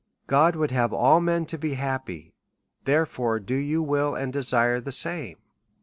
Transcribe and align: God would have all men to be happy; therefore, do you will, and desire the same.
God 0.25 0.55
would 0.55 0.71
have 0.71 0.91
all 0.91 1.21
men 1.21 1.45
to 1.45 1.59
be 1.59 1.75
happy; 1.75 2.33
therefore, 2.85 3.39
do 3.39 3.53
you 3.53 3.83
will, 3.83 4.15
and 4.15 4.33
desire 4.33 4.79
the 4.79 4.91
same. 4.91 5.37